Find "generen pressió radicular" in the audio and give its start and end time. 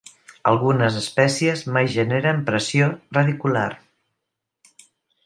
1.97-3.69